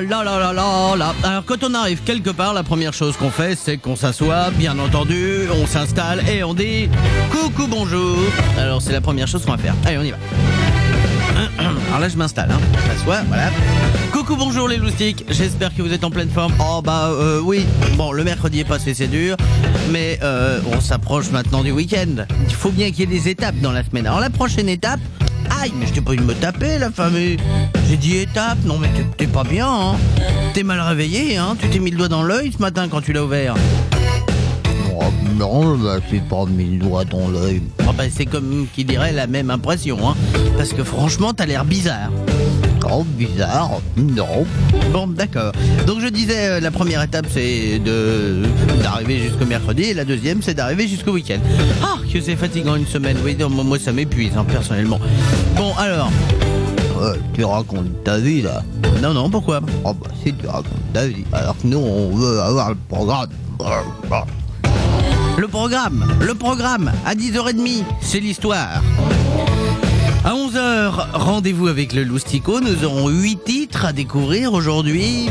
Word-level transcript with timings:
là 0.00 0.22
là 0.22 0.38
là 0.38 0.52
là 0.52 0.96
là. 0.96 1.14
Alors 1.22 1.44
quand 1.44 1.64
on 1.64 1.74
arrive 1.74 2.02
quelque 2.02 2.30
part, 2.30 2.54
la 2.54 2.62
première 2.62 2.92
chose 2.92 3.16
qu'on 3.16 3.30
fait, 3.30 3.56
c'est 3.56 3.78
qu'on 3.78 3.96
s'assoit, 3.96 4.50
bien 4.50 4.78
entendu, 4.78 5.48
on 5.52 5.66
s'installe 5.66 6.22
et 6.28 6.44
on 6.44 6.54
dit 6.54 6.88
coucou 7.30 7.66
bonjour. 7.66 8.18
Alors 8.58 8.80
c'est 8.80 8.92
la 8.92 9.00
première 9.00 9.26
chose 9.26 9.44
qu'on 9.44 9.52
va 9.52 9.58
faire. 9.58 9.74
Allez, 9.84 9.98
on 9.98 10.02
y 10.02 10.10
va. 10.10 10.18
Alors 11.88 12.00
là, 12.00 12.08
je 12.08 12.16
m'installe, 12.16 12.50
hein. 12.50 12.60
M'assois, 12.86 13.22
voilà. 13.28 13.50
Coucou, 14.12 14.36
bonjour 14.36 14.68
les 14.68 14.76
loustiques. 14.76 15.24
J'espère 15.28 15.74
que 15.74 15.82
vous 15.82 15.92
êtes 15.92 16.04
en 16.04 16.10
pleine 16.10 16.30
forme. 16.30 16.52
Oh 16.60 16.80
bah 16.82 17.08
euh, 17.10 17.40
oui. 17.42 17.64
Bon, 17.96 18.12
le 18.12 18.24
mercredi 18.24 18.60
est 18.60 18.64
passé, 18.64 18.94
c'est 18.94 19.06
dur, 19.06 19.36
mais 19.90 20.18
euh, 20.22 20.60
on 20.72 20.80
s'approche 20.80 21.30
maintenant 21.30 21.62
du 21.62 21.70
week-end. 21.70 22.24
Il 22.48 22.54
faut 22.54 22.70
bien 22.70 22.90
qu'il 22.90 23.00
y 23.00 23.02
ait 23.02 23.20
des 23.20 23.28
étapes 23.28 23.58
dans 23.60 23.72
la 23.72 23.84
semaine. 23.84 24.06
Alors 24.06 24.20
la 24.20 24.30
prochaine 24.30 24.68
étape. 24.68 25.00
Aïe, 25.60 25.72
mais 25.78 25.86
je 25.86 25.92
t'ai 25.92 26.00
pas 26.00 26.12
eu 26.12 26.16
de 26.18 26.22
me 26.22 26.34
taper, 26.34 26.78
la 26.78 26.90
famille. 26.90 27.36
J'ai 27.88 27.96
dit 27.96 28.16
étape. 28.18 28.58
Non, 28.64 28.78
mais 28.78 28.88
t'es- 29.16 29.26
pas 29.26 29.44
bien, 29.44 29.68
hein. 29.68 29.96
T'es 30.54 30.62
mal 30.62 30.80
réveillé, 30.80 31.36
hein. 31.36 31.56
Tu 31.60 31.68
t'es 31.68 31.78
mis 31.78 31.90
le 31.90 31.96
doigt 31.98 32.08
dans 32.08 32.22
l'œil 32.22 32.52
ce 32.56 32.62
matin 32.62 32.88
quand 32.88 33.00
tu 33.00 33.12
l'as 33.12 33.24
ouvert. 33.24 33.54
Oh, 35.00 35.04
non, 35.36 35.76
bah, 35.76 35.98
j'ai 36.10 36.20
pas 36.20 36.44
mis 36.46 36.76
le 36.78 36.78
doigt 36.84 37.04
dans 37.04 37.28
l'œil. 37.28 37.62
Oh, 37.86 37.92
bah, 37.96 38.04
c'est 38.10 38.26
comme 38.26 38.66
qui 38.74 38.84
dirait 38.84 39.12
la 39.12 39.26
même 39.26 39.50
impression, 39.50 39.98
hein. 40.08 40.14
Parce 40.56 40.72
que 40.72 40.82
franchement, 40.84 41.32
t'as 41.34 41.46
l'air 41.46 41.64
bizarre. 41.64 42.10
Oh, 42.90 43.04
bizarre. 43.04 43.80
Non. 43.96 44.46
Bon, 44.92 45.06
d'accord. 45.08 45.52
Donc 45.86 46.00
je 46.00 46.08
disais, 46.08 46.48
euh, 46.48 46.60
la 46.60 46.70
première 46.70 47.02
étape, 47.02 47.26
c'est 47.30 47.78
de 47.78 48.42
d'arriver 48.82 49.18
jusqu'au 49.18 49.44
mercredi, 49.44 49.84
et 49.84 49.94
la 49.94 50.04
deuxième, 50.04 50.42
c'est 50.42 50.54
d'arriver 50.54 50.88
jusqu'au 50.88 51.12
week-end. 51.12 51.38
Ah, 51.82 51.96
que 52.12 52.20
c'est 52.20 52.36
fatigant 52.36 52.76
une 52.76 52.86
semaine. 52.86 53.16
Oui, 53.24 53.36
non, 53.38 53.50
moi, 53.50 53.78
ça 53.78 53.92
m'épuise, 53.92 54.32
hein, 54.36 54.44
personnellement. 54.48 55.00
Bon, 55.56 55.72
alors, 55.78 56.10
Euh, 57.00 57.14
tu 57.32 57.44
racontes 57.44 58.02
ta 58.02 58.18
vie, 58.18 58.42
là. 58.42 58.62
non, 59.00 59.14
non, 59.14 59.30
pourquoi? 59.30 59.60
Oh, 59.84 59.94
bah, 59.94 60.10
si 60.24 60.32
tu 60.34 60.46
racontes 60.48 60.92
ta 60.92 61.06
vie. 61.06 61.24
Alors 61.32 61.54
que 61.56 61.66
nous, 61.68 61.78
on 61.78 62.16
veut 62.16 62.40
avoir 62.40 62.70
le 62.70 62.76
programme. 62.88 63.28
Le 65.36 65.46
programme, 65.46 66.04
le 66.20 66.34
programme, 66.34 66.90
à 67.06 67.14
10h30, 67.14 67.84
c'est 68.00 68.18
l'histoire. 68.18 68.82
À 70.28 70.32
11h, 70.32 70.92
rendez-vous 71.14 71.68
avec 71.68 71.94
le 71.94 72.04
Loustico. 72.04 72.60
Nous 72.60 72.84
aurons 72.84 73.08
8 73.08 73.44
titres 73.44 73.86
à 73.86 73.94
découvrir 73.94 74.52
aujourd'hui. 74.52 75.30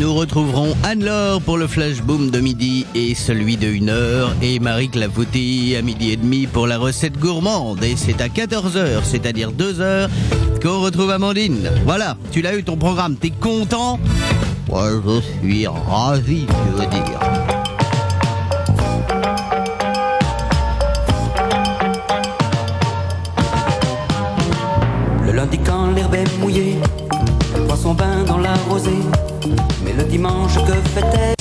Nous 0.00 0.14
retrouverons 0.14 0.74
Anne-Laure 0.84 1.42
pour 1.42 1.58
le 1.58 1.66
flash 1.66 2.00
boom 2.00 2.30
de 2.30 2.40
midi 2.40 2.86
et 2.94 3.14
celui 3.14 3.58
de 3.58 3.66
1h 3.66 4.28
et 4.40 4.58
Marie 4.58 4.88
Clafouty 4.88 5.76
à 5.78 5.82
midi 5.82 6.12
et 6.12 6.16
demi 6.16 6.46
pour 6.46 6.66
la 6.66 6.78
recette 6.78 7.18
gourmande. 7.18 7.84
Et 7.84 7.94
c'est 7.94 8.22
à 8.22 8.28
14h, 8.28 9.04
c'est-à-dire 9.04 9.52
2h, 9.52 10.08
qu'on 10.62 10.80
retrouve 10.80 11.10
Amandine. 11.10 11.70
Voilà, 11.84 12.16
tu 12.32 12.40
l'as 12.40 12.56
eu 12.56 12.64
ton 12.64 12.78
programme, 12.78 13.16
t'es 13.16 13.32
content? 13.38 14.00
Moi, 14.70 14.92
je 15.04 15.20
suis 15.46 15.66
ravi, 15.66 16.46
tu 16.46 16.80
veux 16.80 16.86
dire. 16.86 17.63
Dimanche 30.24 30.56
que 30.64 30.72
fait-elle? 30.88 31.33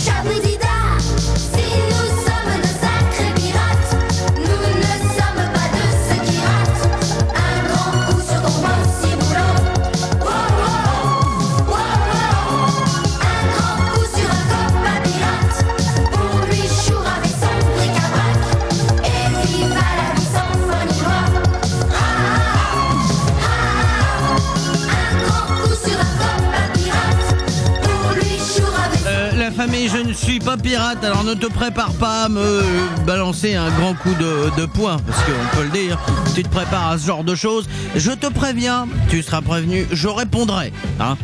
Alors 31.02 31.24
ne 31.24 31.34
te 31.34 31.48
prépare 31.48 31.92
pas 31.94 32.26
à 32.26 32.30
me 32.30 32.62
balancer 33.06 33.56
un 33.56 33.70
grand 33.80 33.94
coup 33.96 34.14
de, 34.20 34.62
de 34.62 34.66
poing, 34.66 34.98
parce 35.08 35.20
qu'on 35.24 35.58
peut 35.58 35.64
le 35.64 35.70
dire, 35.72 35.98
tu 36.36 36.44
te 36.44 36.50
prépares 36.50 36.90
à 36.92 36.98
ce 36.98 37.08
genre 37.08 37.24
de 37.24 37.36
choses. 37.36 37.68
Je 37.96 38.12
te 38.12 38.28
préviens, 38.28 38.88
tu 39.10 39.22
seras 39.24 39.42
prévenu, 39.42 39.86
je 39.92 40.08
répondrai. 40.08 40.72
Hein 41.00 41.18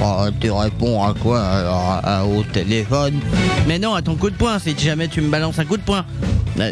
Oh, 0.00 0.26
tu 0.40 0.50
réponds 0.52 1.02
à 1.02 1.12
quoi 1.14 1.40
alors 1.42 2.00
à- 2.04 2.24
au 2.24 2.42
téléphone? 2.44 3.14
Mais 3.66 3.78
non, 3.80 3.94
à 3.94 4.02
ton 4.02 4.14
coup 4.14 4.30
de 4.30 4.36
poing, 4.36 4.58
si 4.60 4.76
jamais 4.78 5.08
tu 5.08 5.20
me 5.20 5.28
balances 5.28 5.58
un 5.58 5.64
coup 5.64 5.76
de 5.76 5.82
poing. 5.82 6.04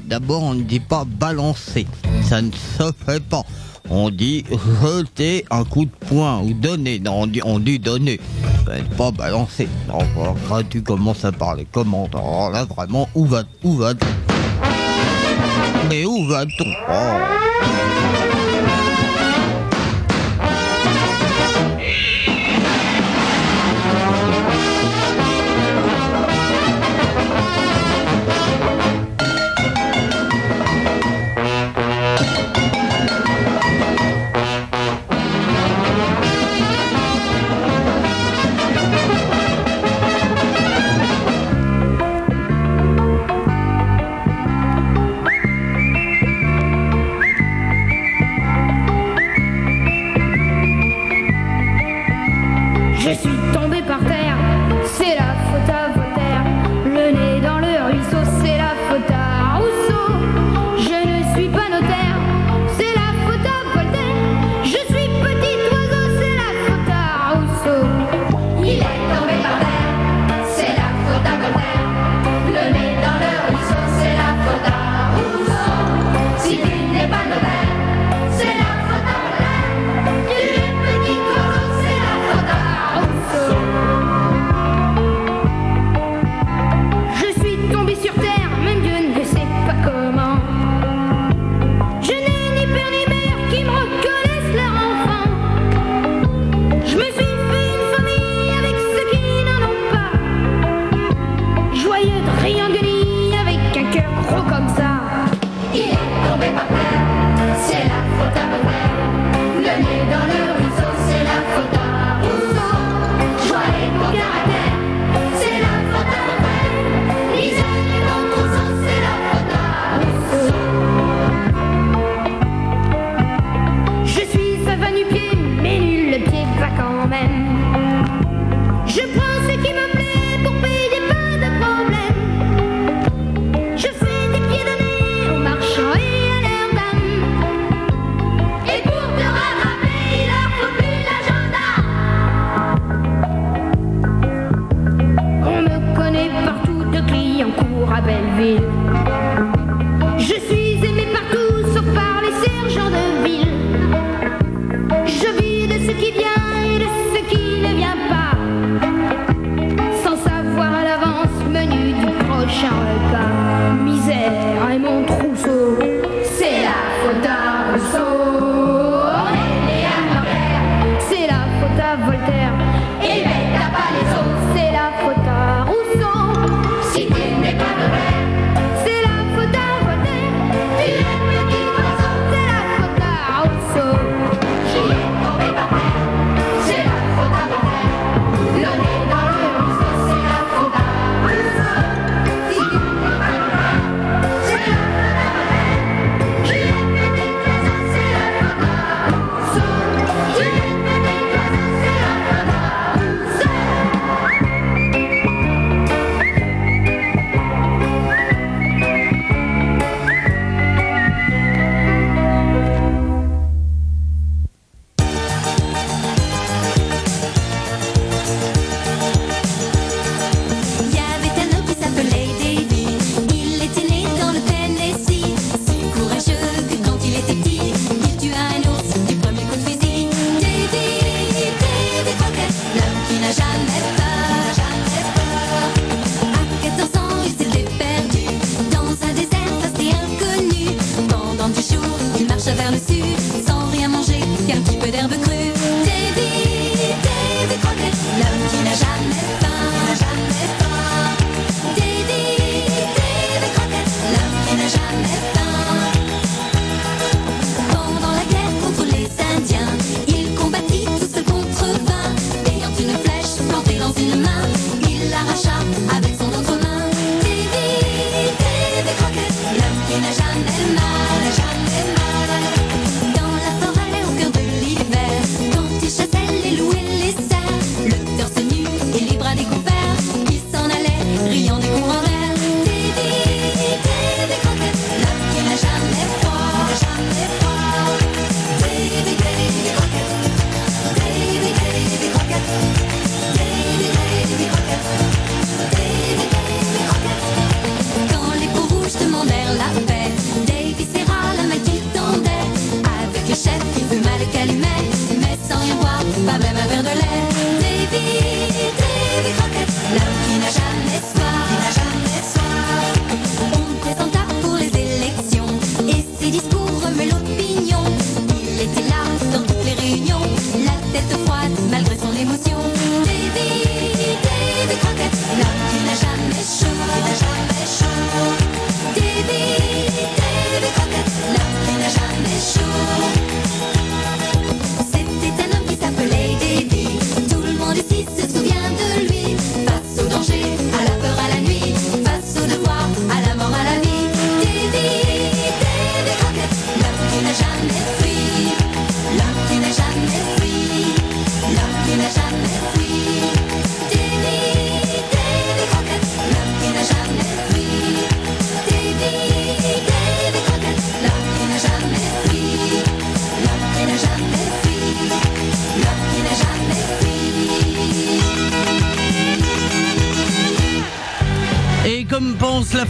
D'abord, 0.05 0.43
on 0.43 0.55
ne 0.55 0.63
dit 0.63 0.81
pas 0.81 1.05
balancer. 1.05 1.87
Ça 2.29 2.41
ne 2.43 2.51
se 2.53 2.91
fait 3.05 3.23
pas. 3.23 3.43
On 3.89 4.11
dit 4.11 4.45
jeter 4.83 5.45
un 5.51 5.65
coup 5.65 5.85
de 5.85 6.07
poing 6.09 6.41
ou 6.41 6.53
donner. 6.55 6.99
Non, 7.01 7.23
on 7.23 7.27
dit, 7.29 7.41
on 7.45 7.59
dit 7.61 7.79
donner. 7.79 8.21
Balancer. 9.13 9.69
Non, 9.89 9.99
alors 10.21 10.37
là, 10.51 10.63
tu 10.69 10.83
commences 10.83 11.25
à 11.25 11.33
parler 11.33 11.67
comment 11.71 12.09
Alors 12.13 12.51
là, 12.51 12.65
vraiment, 12.65 13.09
où 13.15 13.25
va 13.25 13.43
Où 13.63 13.77
va 13.77 13.93
Mais 15.89 16.05
où 16.05 16.27
va-t-on? 16.27 16.73
Oh. 16.89 18.16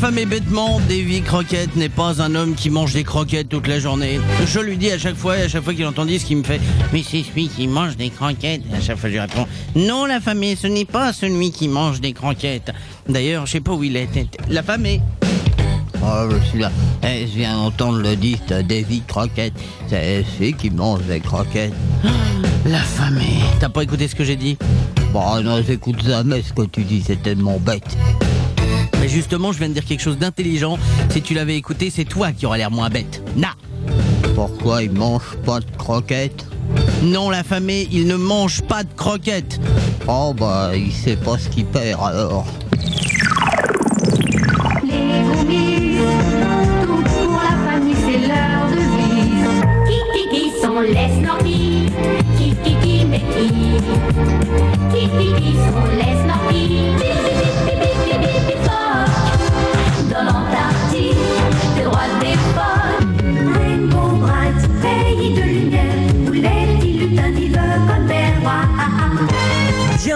femme 0.06 0.18
est 0.18 0.26
bêtement, 0.26 0.78
Davy 0.88 1.20
Croquette 1.20 1.74
n'est 1.74 1.88
pas 1.88 2.22
un 2.22 2.36
homme 2.36 2.54
qui 2.54 2.70
mange 2.70 2.92
des 2.92 3.02
croquettes 3.02 3.48
toute 3.48 3.66
la 3.66 3.80
journée. 3.80 4.20
Je 4.46 4.60
lui 4.60 4.76
dis 4.76 4.88
à 4.92 4.98
chaque 4.98 5.16
fois, 5.16 5.32
à 5.32 5.48
chaque 5.48 5.64
fois 5.64 5.74
qu'il 5.74 5.84
entend 5.84 6.06
ce 6.06 6.24
qu'il 6.24 6.36
me 6.36 6.44
fait, 6.44 6.60
mais 6.92 7.02
c'est 7.02 7.24
celui 7.24 7.48
qui 7.48 7.66
mange 7.66 7.96
des 7.96 8.10
croquettes. 8.10 8.62
À 8.72 8.80
chaque 8.80 8.98
fois, 8.98 9.08
je 9.08 9.14
lui 9.14 9.20
réponds, 9.20 9.48
non, 9.74 10.04
la 10.04 10.20
femme 10.20 10.44
est, 10.44 10.54
ce 10.54 10.68
n'est 10.68 10.84
pas 10.84 11.12
celui 11.12 11.50
qui 11.50 11.66
mange 11.66 12.00
des 12.00 12.12
croquettes. 12.12 12.70
D'ailleurs, 13.08 13.46
je 13.46 13.52
sais 13.52 13.60
pas 13.60 13.72
où 13.72 13.82
il 13.82 13.96
est. 13.96 14.08
La 14.48 14.62
femme 14.62 14.86
est. 14.86 15.00
Oh, 16.00 16.28
je 16.30 16.50
suis 16.50 16.60
là. 16.60 16.70
Eh, 17.02 17.26
je 17.26 17.38
viens 17.38 17.58
entendre 17.58 17.98
le 17.98 18.14
disque 18.14 18.46
Davy 18.46 19.02
Croquette. 19.08 19.54
C'est 19.88 20.24
celui 20.38 20.52
qui 20.52 20.70
mange 20.70 21.02
des 21.02 21.18
croquettes. 21.18 21.74
La 22.64 22.78
femme 22.78 23.18
est. 23.18 23.58
T'as 23.58 23.70
pas 23.70 23.82
écouté 23.82 24.06
ce 24.06 24.14
que 24.14 24.22
j'ai 24.22 24.36
dit? 24.36 24.56
Bon, 25.12 25.42
non, 25.42 25.60
j'écoute 25.66 26.00
jamais 26.06 26.42
ce 26.42 26.52
que 26.52 26.62
tu 26.62 26.84
dis, 26.84 27.02
c'est 27.04 27.20
tellement 27.24 27.58
bête. 27.58 27.96
Et 29.06 29.08
justement, 29.08 29.52
je 29.52 29.58
viens 29.58 29.68
de 29.68 29.72
dire 29.74 29.84
quelque 29.84 30.02
chose 30.02 30.18
d'intelligent. 30.18 30.78
Si 31.10 31.22
tu 31.22 31.32
l'avais 31.32 31.54
écouté, 31.56 31.90
c'est 31.90 32.04
toi 32.04 32.32
qui 32.32 32.44
aurais 32.44 32.58
l'air 32.58 32.72
moins 32.72 32.90
bête. 32.90 33.22
Na 33.36 33.54
Pourquoi 34.34 34.82
il 34.82 34.90
mange 34.90 35.36
pas 35.44 35.60
de 35.60 35.76
croquettes? 35.78 36.44
Non, 37.04 37.30
la 37.30 37.44
famille, 37.44 37.86
il 37.92 38.08
ne 38.08 38.16
mange 38.16 38.62
pas 38.62 38.82
de 38.82 38.92
croquettes. 38.92 39.60
Oh 40.08 40.34
bah, 40.36 40.72
il 40.74 40.90
sait 40.90 41.14
pas 41.14 41.38
ce 41.38 41.48
qu'il 41.48 41.66
perd 41.66 42.00
alors. 42.02 42.46
Mais 44.84 45.16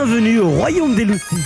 bienvenue 0.03 0.39
au 0.39 0.49
royaume 0.49 0.95
des 0.95 1.05
Lucies. 1.05 1.40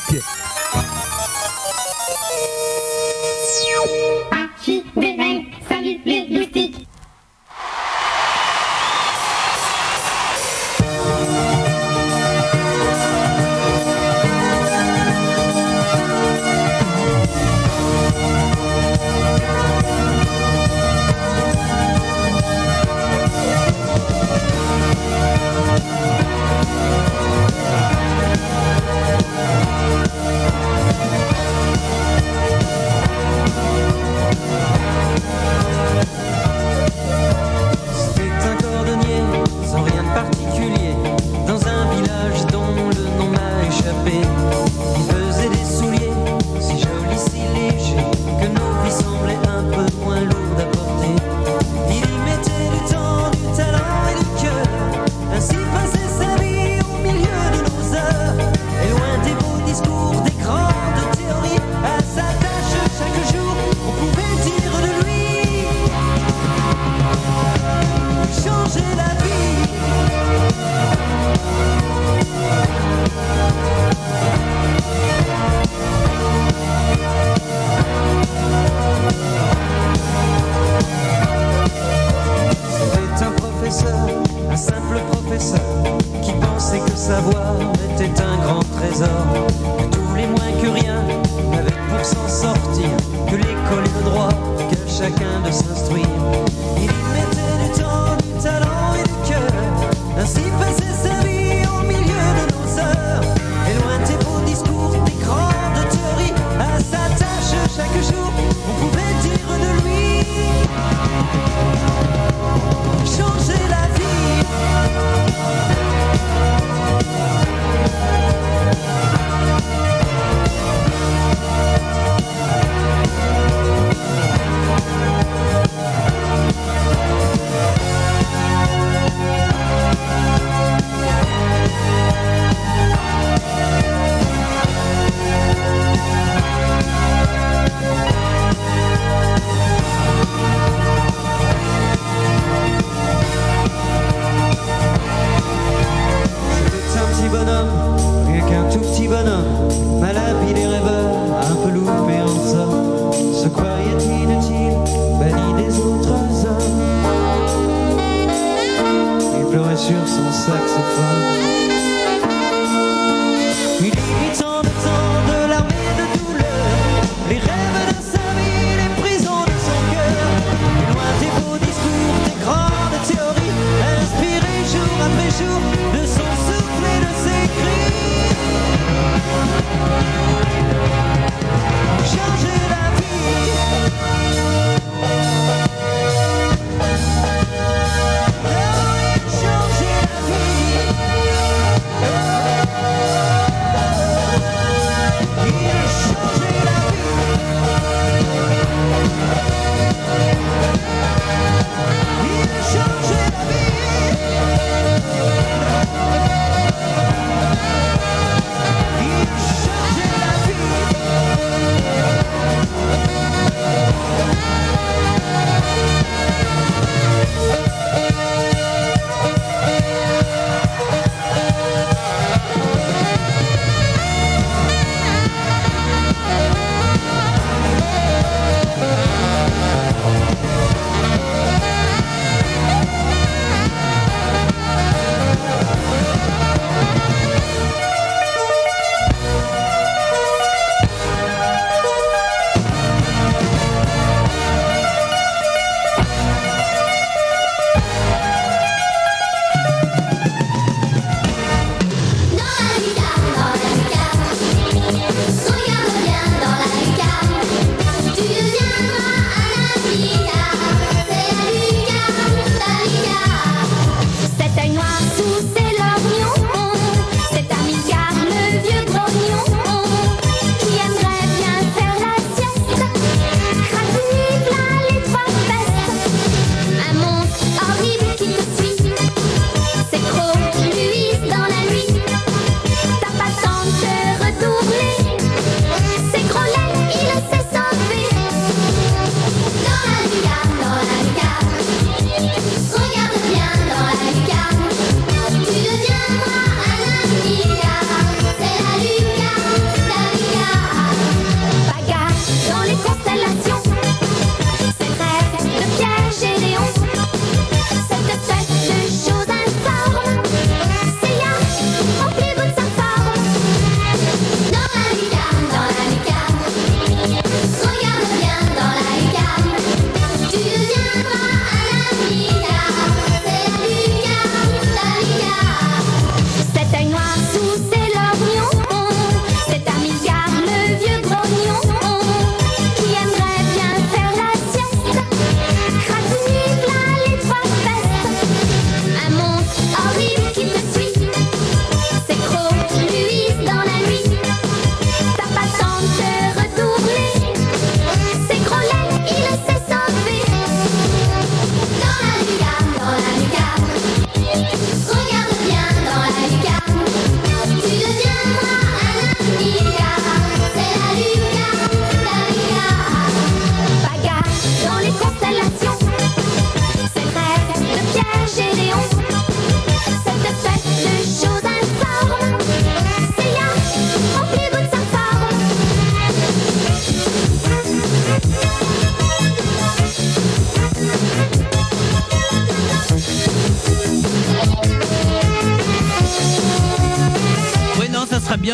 Thank 296.07 296.35
you. 296.37 296.44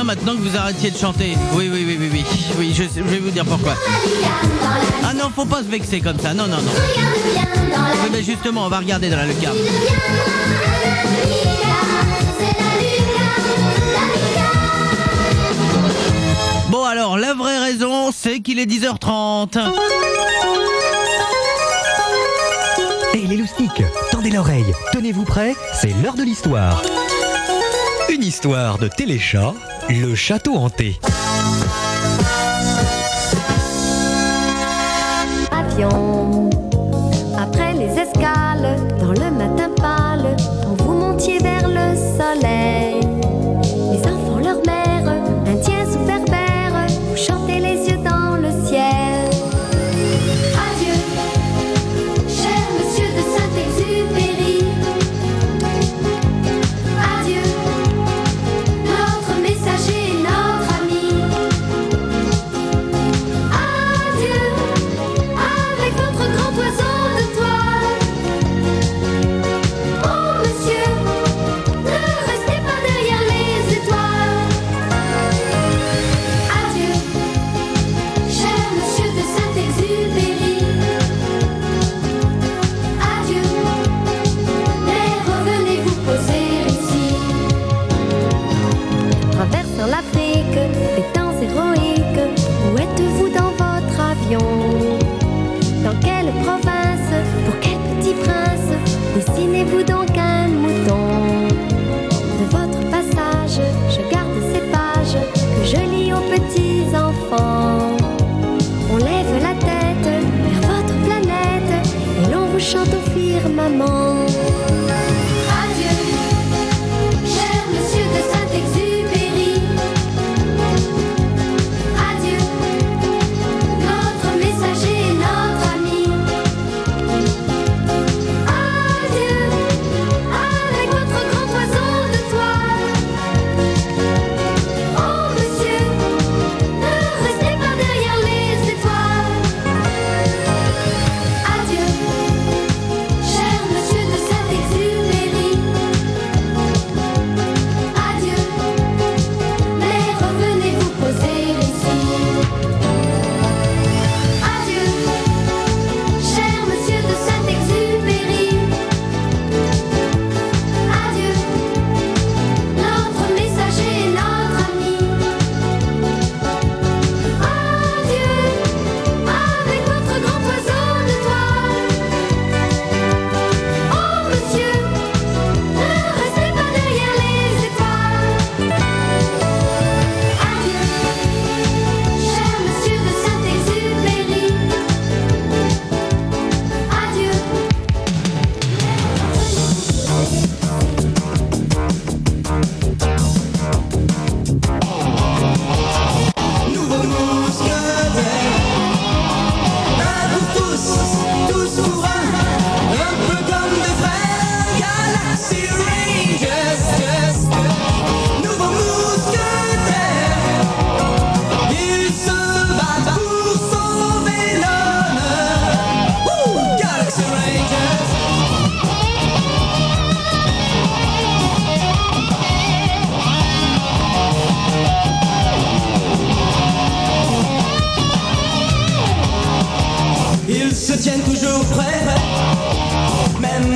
Bien 0.01 0.05
maintenant 0.05 0.35
que 0.35 0.41
vous 0.41 0.57
arrêtiez 0.57 0.91
de 0.91 0.97
chanter. 0.97 1.37
Oui, 1.53 1.69
oui, 1.71 1.85
oui, 1.87 1.97
oui, 1.99 2.09
oui. 2.13 2.25
Oui, 2.59 2.75
je, 2.75 2.85
vais 3.03 3.19
vous 3.19 3.31
dire 3.31 3.45
pourquoi. 3.45 3.75
Ah 5.05 5.13
non, 5.15 5.31
faut 5.35 5.45
pas 5.45 5.59
se 5.59 5.69
vexer 5.69 6.01
comme 6.01 6.19
ça. 6.19 6.33
Non, 6.33 6.47
non, 6.47 6.57
non. 6.57 6.73
Oui, 8.03 8.09
ben 8.11 8.25
justement, 8.25 8.67
on 8.67 8.69
va 8.69 8.79
regarder 8.79 9.11
dans 9.11 9.17
la 9.17 9.27
lucarne. 9.27 9.57
Bon 16.71 16.85
alors, 16.85 17.19
la 17.19 17.35
vraie 17.35 17.59
raison, 17.59 18.11
c'est 18.13 18.41
qu'il 18.41 18.59
est 18.59 18.71
10h30. 18.71 19.59
Et 23.15 23.27
les 23.27 23.37
loustiques, 23.37 23.83
tendez 24.13 24.31
l'oreille, 24.31 24.73
tenez-vous 24.93 25.25
prêts, 25.25 25.55
c'est 25.75 25.93
l'heure 26.03 26.15
de 26.15 26.23
l'histoire. 26.23 26.81
Une 28.09 28.23
histoire 28.23 28.79
de 28.79 28.89
Téléchat, 28.89 29.55
le 29.93 30.15
château 30.15 30.55
hanté. 30.57 31.01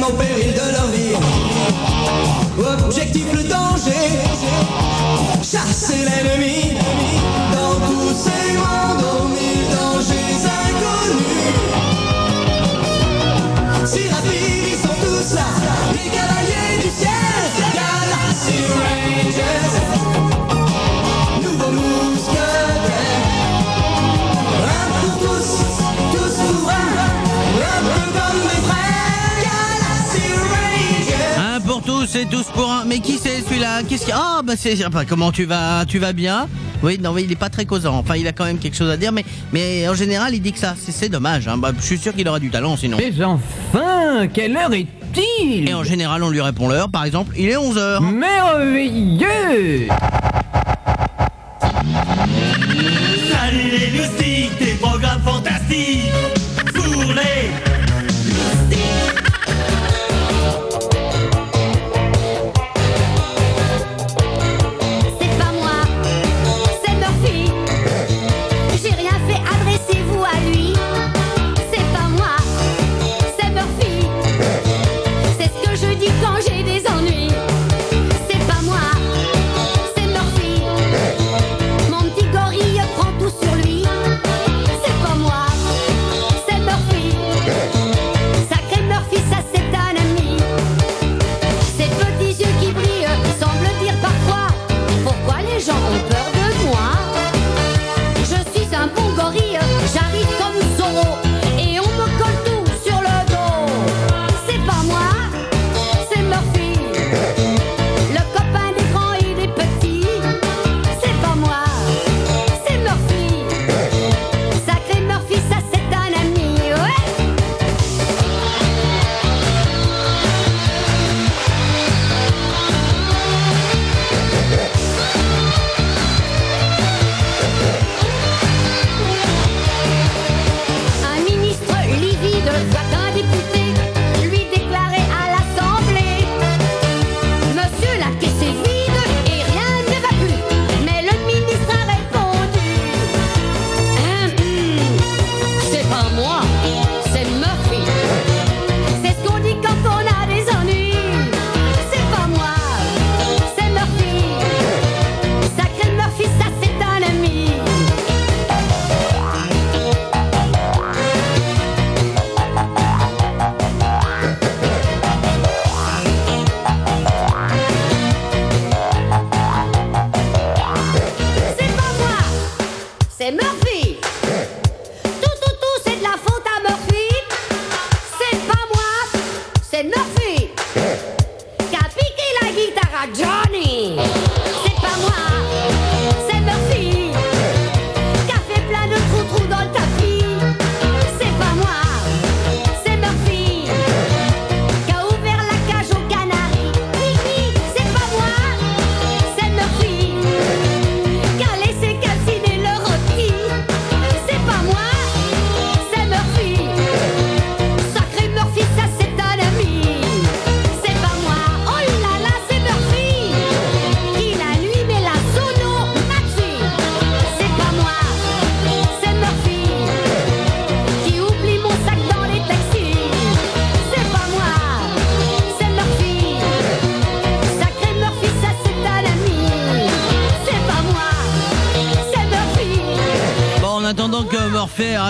Au 0.09 0.13
péril 0.13 0.53
de 0.53 0.73
leur 0.73 0.87
vie. 0.89 1.15
Objectif 2.87 3.27
le 3.33 3.43
danger, 3.45 3.93
chasser 5.43 6.05
l'ennemi. 6.05 6.64
Pour 32.31 32.31
tous 32.45 32.51
pour 32.53 32.71
un. 32.71 32.85
Mais 32.85 32.99
qui 33.01 33.19
c'est 33.19 33.41
celui-là? 33.43 33.83
Qu'est-ce 33.89 34.03
qu'il 34.03 34.11
y 34.11 34.13
a? 34.13 34.21
Ah 34.21 34.41
bah 34.45 34.55
c'est. 34.57 34.85
Enfin, 34.87 35.05
comment 35.05 35.33
tu 35.33 35.45
vas 35.45 35.85
Tu 35.87 35.99
vas 35.99 36.13
bien? 36.13 36.49
Oui, 36.83 36.99
non 37.03 37.13
mais 37.13 37.23
il 37.23 37.33
est 37.33 37.37
pas 37.37 37.49
très 37.49 37.65
causant. 37.65 37.97
Enfin, 37.97 38.17
il 38.17 38.27
a 38.27 38.33
quand 38.33 38.45
même 38.45 38.59
quelque 38.59 38.77
chose 38.77 38.91
à 38.91 38.97
dire, 38.97 39.13
mais 39.13 39.25
mais 39.53 39.89
en 39.89 39.95
général, 39.95 40.35
il 40.35 40.41
dit 40.41 40.53
que 40.53 40.59
ça. 40.59 40.75
C'est- 40.79 40.93
C'est 40.93 41.09
dommage. 41.09 41.49
hein. 41.49 41.57
Bah, 41.59 41.73
je 41.79 41.83
suis 41.85 41.99
sûr 41.99 42.15
qu'il 42.15 42.27
aura 42.29 42.39
du 42.41 42.51
talent 42.51 42.77
sinon. 42.77 42.97
Mais 42.99 43.13
enfin, 43.23 44.27
quelle 44.33 44.57
heure 44.57 44.73
est-il? 44.73 45.69
Et 45.69 45.75
en 45.75 45.85
général, 45.85 46.23
on 46.23 46.31
lui 46.31 46.41
répond 46.41 46.69
l'heure. 46.69 46.89
Par 46.91 47.05
exemple, 47.05 47.35
il 47.37 47.49
est 47.49 47.57
11h. 47.57 48.01
Merveilleux 48.01 49.89
Salut 53.31 53.71
les 53.71 53.99
loustiques, 53.99 54.59
des 54.59 54.75
programmes 54.81 55.21
fantastiques 55.23 56.11
pour 56.75 57.03
les 57.13 57.64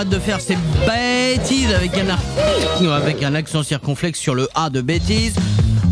de 0.03 0.19
faire 0.19 0.41
ces 0.41 0.57
bêtises 0.85 1.73
avec 1.73 1.91
un, 1.97 2.91
avec 2.91 3.23
un 3.23 3.33
accent 3.33 3.63
circonflexe 3.63 4.19
sur 4.19 4.35
le 4.35 4.49
A 4.53 4.69
de 4.69 4.81
bêtises. 4.81 5.35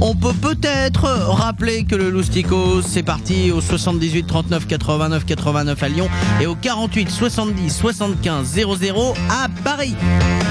On 0.02 0.16
peut 0.16 0.34
peut-être 0.34 1.04
rappeler 1.04 1.86
que 1.86 1.96
le 1.96 2.10
Loustico, 2.10 2.82
c'est 2.82 3.04
parti 3.04 3.52
au 3.52 3.62
78 3.62 4.28
39 4.28 4.68
89 4.68 5.26
89 5.26 5.84
à 5.84 5.88
Lyon 5.88 6.10
et 6.42 6.48
au 6.48 6.56
48 6.56 7.10
70 7.10 7.70
75 7.70 8.46
00 8.80 9.14
à 9.30 9.48
Paris. 9.64 9.96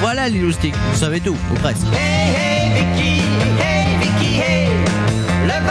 Voilà 0.00 0.30
les 0.30 0.40
Loustiques, 0.40 0.74
vous 0.92 0.98
savez 0.98 1.20
tout, 1.20 1.36
ou 1.50 1.54
presque. 1.56 1.82
Hey, 1.92 2.34
hey, 2.34 2.70
Vicky, 2.72 3.20
hey, 3.60 3.96
Vicky, 4.00 4.40
hey, 4.40 4.68
le 5.44 5.66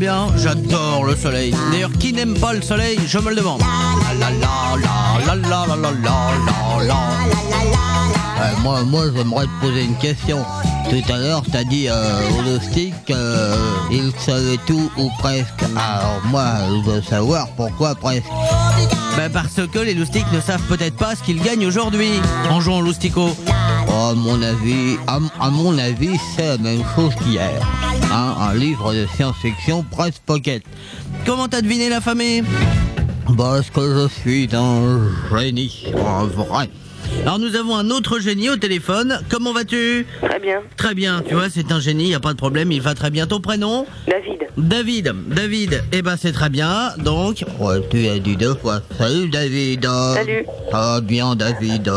J'adore 0.00 1.04
le 1.04 1.14
soleil. 1.14 1.54
D'ailleurs, 1.70 1.92
qui 1.98 2.14
n'aime 2.14 2.32
pas 2.32 2.54
le 2.54 2.62
soleil 2.62 2.98
Je 3.06 3.18
me 3.18 3.28
le 3.28 3.36
demande. 3.36 3.60
Euh, 8.40 8.62
moi, 8.62 8.82
moi, 8.84 9.02
j'aimerais 9.14 9.44
te 9.44 9.60
poser 9.60 9.84
une 9.84 9.96
question. 9.98 10.38
Tout 10.88 11.12
à 11.12 11.18
l'heure, 11.18 11.42
t'as 11.52 11.64
dit 11.64 11.88
euh, 11.88 12.18
au 12.38 12.42
Dostik 12.42 12.94
euh, 13.10 13.54
il 13.90 14.10
savait 14.18 14.56
tout 14.66 14.90
ou 14.96 15.10
presque. 15.18 15.64
Alors 15.76 16.22
moi, 16.30 16.46
je 16.68 16.90
veux 16.90 17.02
savoir 17.02 17.48
pourquoi 17.50 17.94
presque. 17.94 18.24
Ben 19.18 19.30
parce 19.30 19.60
que 19.70 19.78
les 19.80 19.92
loustiques 19.92 20.32
ne 20.32 20.40
savent 20.40 20.62
peut-être 20.62 20.96
pas 20.96 21.14
ce 21.14 21.22
qu'ils 21.22 21.42
gagnent 21.42 21.66
aujourd'hui 21.66 22.12
en 22.48 22.62
jouant 22.62 22.80
loustico. 22.80 23.36
Oh, 23.88 24.12
mon 24.16 24.42
avis, 24.42 24.96
à, 25.06 25.18
à 25.40 25.50
mon 25.50 25.76
avis, 25.78 26.16
c'est 26.34 26.46
la 26.46 26.58
même 26.58 26.82
chose 26.94 27.14
qu'hier. 27.16 27.60
Hein, 28.12 28.34
un 28.40 28.54
livre 28.54 28.92
de 28.92 29.06
science-fiction 29.14 29.84
presse 29.90 30.18
pocket. 30.24 30.62
Comment 31.24 31.48
t'as 31.48 31.60
deviné 31.60 31.88
la 31.88 32.00
famille? 32.00 32.42
Parce 33.36 33.70
que 33.70 33.80
je 33.80 34.08
suis 34.08 34.48
un 34.52 35.00
génie, 35.32 35.86
un 35.94 36.24
vrai. 36.24 36.68
Alors 37.22 37.38
nous 37.38 37.54
avons 37.54 37.76
un 37.76 37.90
autre 37.90 38.18
génie 38.18 38.48
au 38.50 38.56
téléphone. 38.56 39.20
Comment 39.28 39.52
vas-tu? 39.52 40.06
Très 40.22 40.38
bien. 40.40 40.60
Très 40.76 40.94
bien, 40.94 41.22
tu 41.26 41.34
vois, 41.34 41.48
c'est 41.50 41.70
un 41.70 41.78
génie, 41.80 42.08
y 42.08 42.14
a 42.14 42.20
pas 42.20 42.32
de 42.32 42.38
problème, 42.38 42.72
il 42.72 42.80
va 42.80 42.94
très 42.94 43.10
bien. 43.10 43.26
Ton 43.26 43.40
prénom? 43.40 43.86
David. 44.08 44.38
David. 44.56 45.14
David, 45.28 45.82
eh 45.92 46.02
ben 46.02 46.16
c'est 46.16 46.32
très 46.32 46.48
bien. 46.48 46.90
Donc, 46.98 47.44
Ouais, 47.58 47.80
tu 47.90 48.08
as 48.08 48.18
dit 48.18 48.36
deux 48.36 48.54
fois. 48.54 48.80
Salut 48.98 49.28
David. 49.28 49.84
Salut. 49.84 50.44
Ça 50.70 50.78
va 50.78 51.00
bien 51.00 51.36
David? 51.36 51.90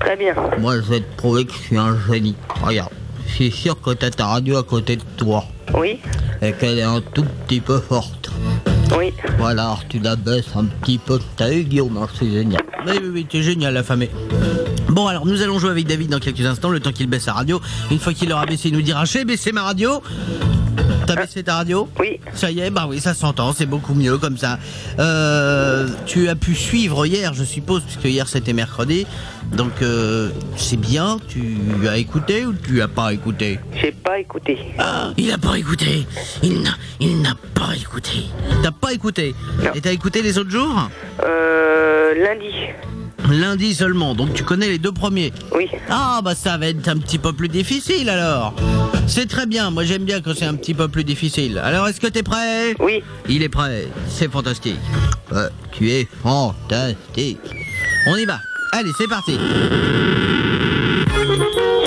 Très 0.00 0.16
bien. 0.16 0.34
Moi, 0.58 0.76
je 0.76 0.90
vais 0.90 1.00
te 1.00 1.16
prouver 1.16 1.46
que 1.46 1.52
je 1.52 1.58
suis 1.58 1.78
un 1.78 1.96
génie. 2.10 2.34
Regarde, 2.62 2.90
je 3.28 3.32
suis 3.34 3.50
sûr 3.50 3.80
que 3.80 3.90
t'as 3.90 4.10
ta 4.10 4.26
radio 4.26 4.58
à 4.58 4.64
côté 4.64 4.96
de 4.96 5.02
toi. 5.16 5.44
Oui. 5.74 5.98
Et 6.42 6.52
qu'elle 6.52 6.78
est 6.78 6.82
un 6.82 7.00
tout 7.00 7.24
petit 7.46 7.60
peu 7.60 7.78
forte. 7.80 8.30
Oui. 8.98 9.12
Voilà, 9.38 9.62
alors 9.64 9.84
tu 9.88 9.98
la 9.98 10.14
baisses 10.16 10.54
un 10.54 10.66
petit 10.66 10.98
peu. 10.98 11.18
T'as 11.36 11.50
eu 11.52 11.62
Guillaume, 11.64 11.96
hein, 11.96 12.06
c'est 12.18 12.30
génial. 12.30 12.62
oui, 12.86 12.92
oui, 13.02 13.08
oui, 13.12 13.26
t'es 13.28 13.42
génial 13.42 13.74
la 13.74 13.82
famille. 13.82 14.10
Bon 14.88 15.06
alors 15.06 15.26
nous 15.26 15.42
allons 15.42 15.58
jouer 15.58 15.70
avec 15.70 15.86
David 15.86 16.10
dans 16.10 16.18
quelques 16.18 16.44
instants, 16.46 16.70
le 16.70 16.80
temps 16.80 16.92
qu'il 16.92 17.08
baisse 17.08 17.24
sa 17.24 17.32
radio. 17.32 17.60
Une 17.90 17.98
fois 17.98 18.12
qu'il 18.12 18.32
aura 18.32 18.46
baissé, 18.46 18.68
il 18.68 18.74
nous 18.74 18.82
dira 18.82 19.04
j'ai 19.04 19.24
baissé 19.24 19.52
ma 19.52 19.62
radio. 19.62 20.02
T'as 21.06 21.16
baissé 21.16 21.42
ta 21.42 21.56
radio? 21.56 21.88
Oui. 22.00 22.18
Ça 22.32 22.50
y 22.50 22.60
est, 22.60 22.70
bah 22.70 22.86
oui, 22.88 22.98
ça 22.98 23.12
s'entend, 23.12 23.52
c'est 23.52 23.66
beaucoup 23.66 23.94
mieux 23.94 24.16
comme 24.16 24.38
ça. 24.38 24.58
Euh, 24.98 25.88
tu 26.06 26.28
as 26.28 26.34
pu 26.34 26.54
suivre 26.54 27.04
hier, 27.06 27.34
je 27.34 27.44
suppose, 27.44 27.82
puisque 27.82 28.04
hier 28.04 28.26
c'était 28.26 28.52
mercredi. 28.54 29.06
Donc 29.52 29.82
euh, 29.82 30.30
c'est 30.56 30.78
bien, 30.78 31.18
tu 31.28 31.58
as 31.88 31.98
écouté 31.98 32.46
ou 32.46 32.54
tu 32.54 32.80
as 32.80 32.88
pas 32.88 33.12
écouté? 33.12 33.60
J'ai 33.80 33.92
pas 33.92 34.18
écouté. 34.18 34.58
Ah, 34.78 35.10
il 35.16 35.30
a 35.30 35.38
pas 35.38 35.58
écouté. 35.58 36.06
Il 36.42 36.62
n'a, 36.62 36.74
il 37.00 37.20
n'a 37.20 37.34
pas 37.54 37.74
écouté. 37.76 38.26
T'as 38.62 38.72
pas 38.72 38.92
écouté? 38.92 39.34
Et 39.74 39.80
t'as 39.80 39.92
écouté 39.92 40.22
les 40.22 40.38
autres 40.38 40.50
jours? 40.50 40.88
Euh. 41.22 42.14
Lundi. 42.14 42.54
Lundi 43.30 43.74
seulement, 43.74 44.14
donc 44.14 44.34
tu 44.34 44.44
connais 44.44 44.68
les 44.68 44.78
deux 44.78 44.92
premiers. 44.92 45.32
Oui. 45.54 45.68
Ah 45.88 46.20
bah 46.22 46.34
ça 46.34 46.58
va 46.58 46.66
être 46.66 46.86
un 46.88 46.96
petit 46.98 47.18
peu 47.18 47.32
plus 47.32 47.48
difficile 47.48 48.08
alors. 48.08 48.54
C'est 49.06 49.26
très 49.26 49.46
bien, 49.46 49.70
moi 49.70 49.84
j'aime 49.84 50.04
bien 50.04 50.20
quand 50.20 50.34
c'est 50.36 50.44
un 50.44 50.54
petit 50.54 50.74
peu 50.74 50.88
plus 50.88 51.04
difficile. 51.04 51.58
Alors 51.58 51.88
est-ce 51.88 52.00
que 52.00 52.06
t'es 52.06 52.22
prêt? 52.22 52.74
Oui. 52.78 53.02
Il 53.28 53.42
est 53.42 53.48
prêt, 53.48 53.88
c'est 54.08 54.30
fantastique. 54.30 54.78
Ouais, 55.32 55.48
tu 55.72 55.90
es 55.90 56.06
fantastique. 56.22 57.38
On 58.06 58.16
y 58.16 58.24
va. 58.26 58.38
Allez, 58.72 58.90
c'est 58.98 59.08
parti. 59.08 59.38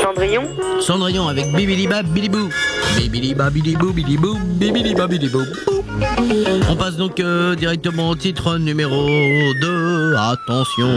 Cendrillon. 0.02 0.44
Cendrillon 0.82 1.28
avec 1.28 1.46
Bibiliba 1.56 2.02
Bilibou. 2.02 2.50
Bibiliba 2.98 3.50
Bilibou 3.50 3.94
Bilibou 3.94 4.36
Bibiliba 4.36 5.08
Bilibou. 5.08 5.44
On 6.70 6.76
passe 6.76 6.98
donc 6.98 7.20
euh, 7.20 7.56
directement 7.56 8.10
au 8.10 8.16
titre 8.16 8.58
numéro 8.58 9.08
2. 9.62 10.16
Attention. 10.16 10.90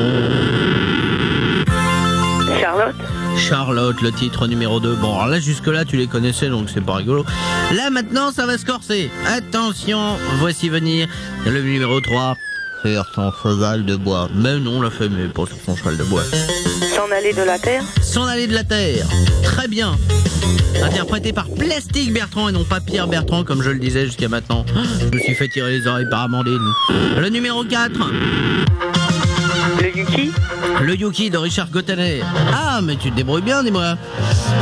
Charlotte. 2.60 2.96
Charlotte, 3.36 4.00
le 4.02 4.12
titre 4.12 4.46
numéro 4.46 4.80
2. 4.80 4.96
Bon, 4.96 5.14
alors 5.14 5.28
là, 5.28 5.40
jusque-là, 5.40 5.84
tu 5.84 5.96
les 5.96 6.06
connaissais, 6.06 6.48
donc 6.48 6.68
c'est 6.68 6.84
pas 6.84 6.96
rigolo. 6.96 7.24
Là, 7.74 7.90
maintenant, 7.90 8.32
ça 8.32 8.46
va 8.46 8.58
se 8.58 8.66
corser. 8.66 9.10
Attention, 9.26 10.16
voici 10.38 10.68
venir 10.68 11.08
le 11.46 11.62
numéro 11.62 12.00
3. 12.00 12.36
Son 13.14 13.32
cheval 13.42 13.84
de 13.84 13.96
bois. 13.96 14.28
Mais 14.34 14.58
non, 14.58 14.80
la 14.80 14.90
fait, 14.90 15.08
mais 15.08 15.28
pas 15.28 15.44
sur 15.46 15.56
son 15.64 15.76
cheval 15.76 15.96
de 15.96 16.04
bois. 16.04 16.22
S'en 16.94 17.10
aller 17.14 17.32
de 17.32 17.42
la 17.42 17.58
terre. 17.58 17.82
S'en 18.02 18.26
aller 18.26 18.46
de 18.46 18.54
la 18.54 18.64
Terre. 18.64 19.06
Très 19.42 19.68
bien. 19.68 19.96
Interprété 20.82 21.32
par 21.32 21.46
Plastique 21.48 22.12
Bertrand 22.12 22.48
et 22.48 22.52
non 22.52 22.64
pas 22.64 22.80
Pierre 22.80 23.06
Bertrand, 23.06 23.44
comme 23.44 23.62
je 23.62 23.70
le 23.70 23.78
disais 23.78 24.06
jusqu'à 24.06 24.28
maintenant. 24.28 24.64
Je 25.00 25.06
me 25.14 25.20
suis 25.20 25.34
fait 25.34 25.48
tirer 25.48 25.78
les 25.78 25.86
oreilles 25.86 26.08
par 26.10 26.22
Amandine. 26.22 26.58
Le 27.18 27.28
numéro 27.28 27.64
4. 27.64 27.92
Le 29.80 29.98
Yuki. 29.98 30.32
Le 30.80 30.94
Yuki 30.96 31.30
de 31.30 31.36
Richard 31.36 31.70
Gottener. 31.70 32.22
Ah, 32.52 32.80
mais 32.82 32.96
tu 32.96 33.10
te 33.10 33.16
débrouilles 33.16 33.42
bien, 33.42 33.62
dis-moi. 33.62 33.96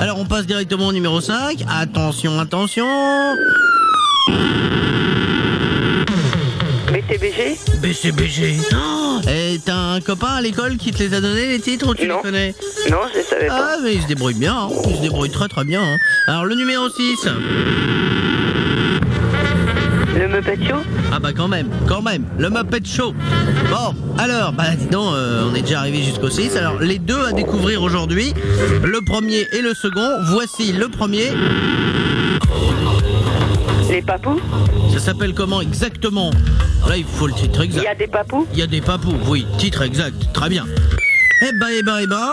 Alors, 0.00 0.18
on 0.18 0.24
passe 0.24 0.46
directement 0.46 0.88
au 0.88 0.92
numéro 0.92 1.20
5. 1.20 1.64
Attention, 1.68 2.40
attention. 2.40 2.86
BCBG 7.08 7.56
BCBG. 7.80 8.56
Oh, 8.74 9.18
et 9.28 9.58
t'as 9.64 9.94
un 9.94 10.00
copain 10.00 10.34
à 10.36 10.40
l'école 10.42 10.76
qui 10.76 10.90
te 10.92 11.02
les 11.02 11.14
a 11.14 11.20
donnés 11.20 11.48
les 11.48 11.58
titres 11.60 11.88
ou 11.88 11.94
tu 11.94 12.06
Non. 12.06 12.16
les 12.16 12.22
connais 12.22 12.54
Non, 12.90 12.98
je 13.12 13.18
ne 13.18 13.24
savais 13.24 13.46
pas. 13.46 13.70
Ah 13.72 13.76
mais 13.82 13.94
il 13.94 14.02
se 14.02 14.06
débrouille 14.06 14.34
bien, 14.34 14.54
hein. 14.54 14.68
il 14.88 14.96
se 14.96 15.00
débrouille 15.00 15.30
très 15.30 15.48
très 15.48 15.64
bien. 15.64 15.82
hein. 15.82 15.96
Alors 16.26 16.44
le 16.44 16.54
numéro 16.54 16.88
6. 16.90 17.28
Le 20.18 20.28
Muppet 20.28 20.58
Show? 20.68 20.76
Ah 21.12 21.18
bah 21.20 21.30
quand 21.34 21.48
même, 21.48 21.68
quand 21.86 22.02
même, 22.02 22.24
le 22.38 22.50
Muppet 22.50 22.84
Show. 22.84 23.14
Bon, 23.70 23.94
alors, 24.18 24.52
bah 24.52 24.74
dis 24.78 24.86
donc, 24.86 25.14
euh, 25.14 25.48
on 25.50 25.54
est 25.54 25.62
déjà 25.62 25.78
arrivé 25.80 26.02
jusqu'au 26.02 26.28
6. 26.28 26.56
Alors 26.56 26.78
les 26.80 26.98
deux 26.98 27.24
à 27.26 27.32
découvrir 27.32 27.82
aujourd'hui, 27.82 28.34
le 28.82 29.00
premier 29.06 29.46
et 29.52 29.62
le 29.62 29.72
second. 29.74 30.10
Voici 30.32 30.72
le 30.72 30.88
premier. 30.88 31.30
Papous 34.08 34.40
Ça 34.90 35.00
s'appelle 35.00 35.34
comment 35.34 35.60
exactement? 35.60 36.30
Là 36.88 36.96
il 36.96 37.04
faut 37.04 37.26
le 37.26 37.34
titre 37.34 37.62
Il 37.62 37.74
y 37.74 37.76
exact. 37.76 37.88
a 37.90 37.94
des 37.94 38.06
papous 38.06 38.46
Il 38.54 38.58
y 38.58 38.62
a 38.62 38.66
des 38.66 38.80
papous, 38.80 39.14
oui, 39.26 39.46
titre 39.58 39.82
exact, 39.82 40.14
très 40.32 40.48
bien. 40.48 40.64
Eh 41.42 41.52
ben, 41.60 41.66
eh 41.78 41.82
ben, 41.82 41.98
eh 42.00 42.06
ben, 42.06 42.30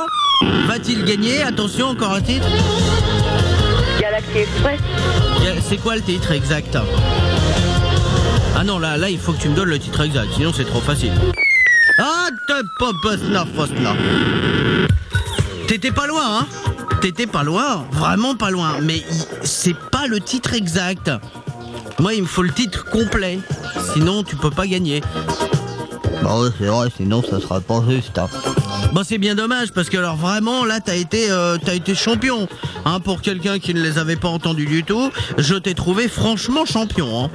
va-t-il 0.68 1.04
gagner? 1.04 1.42
Attention, 1.44 1.88
encore 1.88 2.14
un 2.14 2.22
titre. 2.22 2.48
Galaxy 4.00 4.38
Express 4.38 4.80
C'est 5.68 5.76
quoi 5.76 5.98
le 5.98 6.02
titre 6.02 6.32
exact? 6.32 6.78
Ah 8.56 8.64
non, 8.64 8.80
là, 8.80 8.96
là, 8.96 9.10
il 9.10 9.20
faut 9.20 9.34
que 9.34 9.42
tu 9.42 9.50
me 9.50 9.56
donnes 9.56 9.68
le 9.70 9.80
titre 9.80 10.00
exact, 10.00 10.28
sinon 10.34 10.54
c'est 10.56 10.64
trop 10.64 10.80
facile. 10.80 11.12
Ah, 12.00 12.30
te 12.48 12.54
poposna 12.80 13.46
fosna. 13.54 13.94
T'étais 15.68 15.92
pas 15.92 16.08
loin, 16.08 16.40
hein? 16.40 16.48
T'étais 17.02 17.28
pas 17.28 17.44
loin, 17.44 17.86
vraiment 17.92 18.34
pas 18.36 18.50
loin, 18.50 18.78
mais 18.82 19.04
c'est 19.44 19.76
pas 19.92 20.08
le 20.08 20.22
titre 20.22 20.54
exact. 20.54 21.12
Moi, 22.00 22.14
il 22.14 22.24
me 22.24 22.28
faut 22.28 22.44
le 22.44 22.52
titre 22.52 22.86
complet, 22.86 23.40
sinon 23.94 24.24
tu 24.24 24.36
peux 24.36 24.52
pas 24.52 24.68
gagner. 24.68 25.02
Bah 26.24 26.40
ouais, 26.40 26.50
c'est 26.58 26.66
vrai, 26.66 26.88
sinon 26.96 27.22
ça 27.24 27.40
sera 27.40 27.62
pas 27.62 27.82
juste. 27.90 28.18
hein. 28.18 28.28
Bon, 28.94 29.04
c'est 29.04 29.18
bien 29.18 29.36
dommage 29.36 29.72
parce 29.74 29.90
que 29.90 29.98
alors 29.98 30.16
vraiment 30.16 30.64
là 30.66 30.80
t'as 30.80 30.96
été 30.96 31.30
euh, 31.30 31.58
t'as 31.64 31.74
été 31.76 31.96
champion. 31.96 32.48
Hein, 32.86 33.00
pour 33.00 33.22
quelqu'un 33.22 33.60
qui 33.60 33.74
ne 33.74 33.82
les 33.82 33.98
avait 33.98 34.16
pas 34.16 34.28
entendus 34.28 34.66
du 34.68 34.84
tout, 34.84 35.10
je 35.38 35.56
t'ai 35.56 35.74
trouvé 35.74 36.08
franchement 36.08 36.66
champion. 36.66 37.26
Hein. 37.26 37.30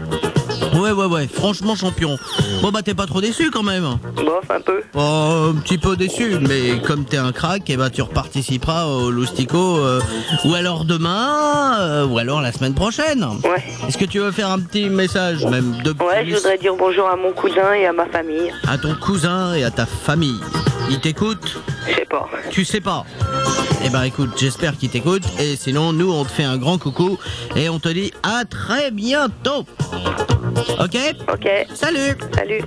Ouais 0.74 0.92
ouais 0.92 1.06
ouais, 1.06 1.28
franchement 1.32 1.74
champion. 1.74 2.16
Bon 2.62 2.70
bah 2.70 2.80
t'es 2.82 2.94
pas 2.94 3.06
trop 3.06 3.20
déçu 3.20 3.50
quand 3.50 3.62
même. 3.62 3.98
Bof, 4.16 4.44
un 4.50 4.60
peu. 4.60 4.80
Oh, 4.94 5.50
un 5.52 5.60
petit 5.60 5.78
peu 5.78 5.96
déçu, 5.96 6.36
mais 6.40 6.78
comme 6.80 7.04
t'es 7.04 7.16
un 7.16 7.32
crack, 7.32 7.68
et 7.70 7.76
bah 7.76 7.90
tu 7.90 8.02
reparticiperas 8.02 8.86
au 8.86 9.10
Loustico, 9.10 9.78
euh, 9.78 10.00
ou 10.44 10.54
alors 10.54 10.84
demain, 10.84 11.76
euh, 11.80 12.06
ou 12.06 12.18
alors 12.18 12.40
la 12.40 12.52
semaine 12.52 12.74
prochaine. 12.74 13.24
Ouais. 13.44 13.64
Est-ce 13.88 13.98
que 13.98 14.04
tu 14.04 14.20
veux 14.20 14.30
faire 14.32 14.50
un 14.50 14.60
petit 14.60 14.88
message, 14.88 15.44
même 15.46 15.82
de 15.82 15.90
Ouais, 16.02 16.24
je 16.26 16.34
voudrais 16.36 16.58
dire 16.58 16.74
bonjour 16.78 17.08
à 17.08 17.16
mon 17.16 17.32
cousin 17.32 17.72
et 17.74 17.86
à 17.86 17.92
ma 17.92 18.06
famille. 18.06 18.52
à 18.68 18.78
ton 18.78 18.94
cousin 18.94 19.54
et 19.54 19.64
à 19.64 19.70
ta 19.70 19.86
famille 19.86 20.40
Il 20.88 21.00
t'écoute 21.00 21.58
Je 21.88 21.94
sais 21.94 22.06
pas. 22.06 22.28
Tu 22.50 22.64
sais 22.64 22.80
pas 22.80 23.04
Eh 23.84 23.88
ben 23.90 24.02
écoute, 24.04 24.30
j'espère 24.38 24.76
qu'il 24.76 24.90
t'écoute, 24.90 25.22
et 25.38 25.56
sinon 25.56 25.92
nous 25.92 26.12
on 26.12 26.24
te 26.24 26.30
fait 26.30 26.44
un 26.44 26.56
grand 26.56 26.78
coucou, 26.78 27.18
et 27.56 27.68
on 27.68 27.78
te 27.78 27.88
dit 27.88 28.12
à 28.22 28.44
très 28.44 28.90
bientôt 28.90 29.66
Ok? 30.78 30.96
Ok. 31.32 31.48
Salut 31.74 32.16
Salut. 32.34 32.62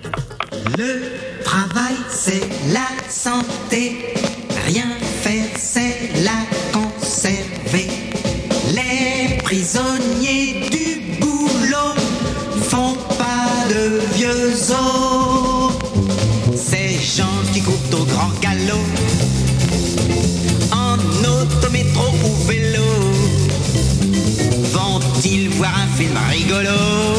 Le 0.78 1.44
travail, 1.44 1.96
c'est 2.10 2.48
la 2.72 2.88
santé. 3.10 4.14
Rien 4.66 4.86
faire, 5.22 5.50
c'est 5.58 5.83
rigolo? 26.62 27.13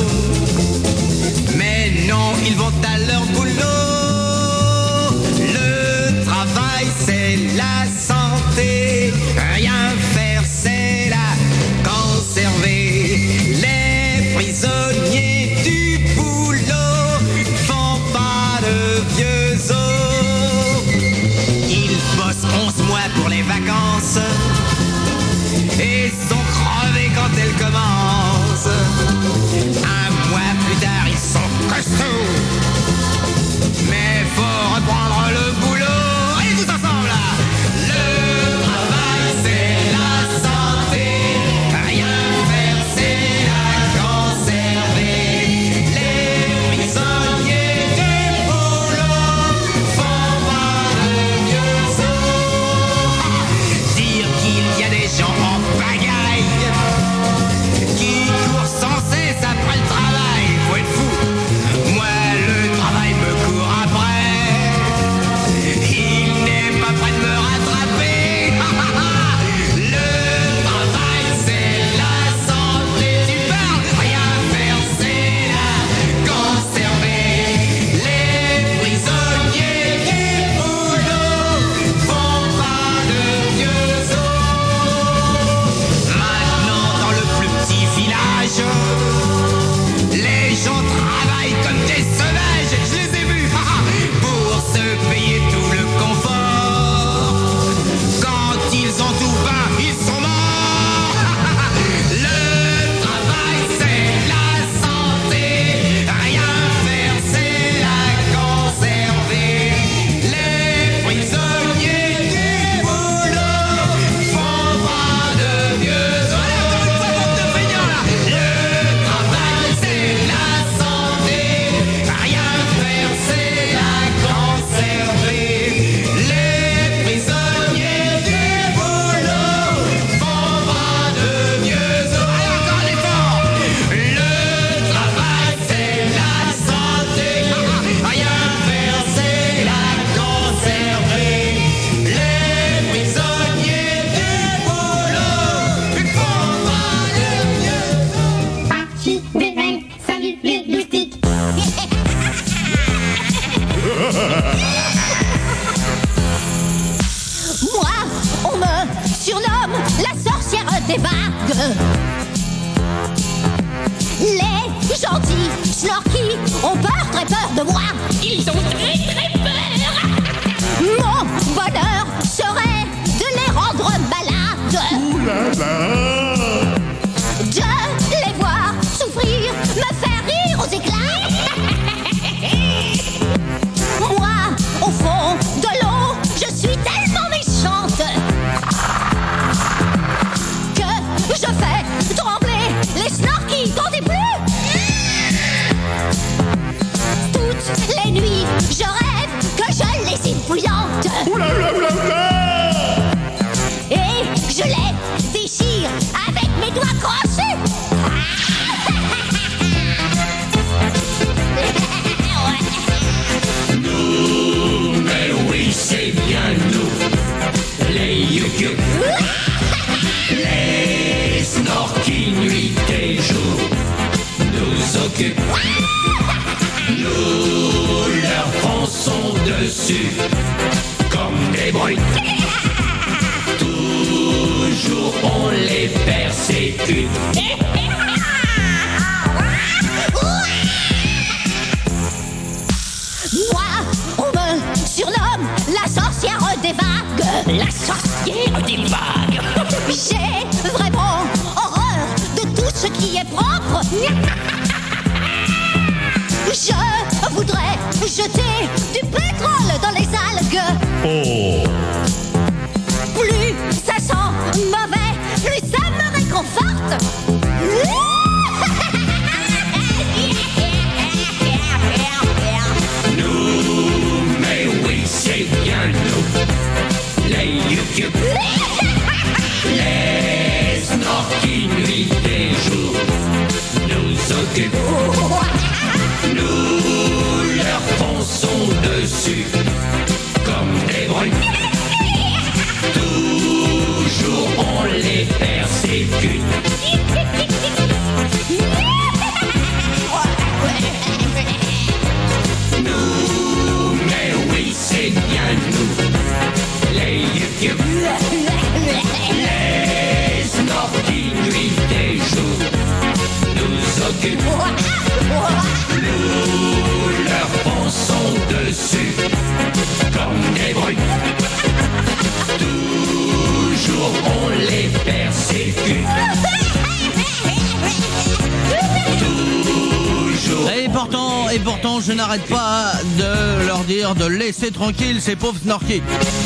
Laisser 334.44 334.70
tranquille 334.70 335.22
ces 335.22 335.36
pauvres 335.36 335.58
snorkies. 335.62 336.02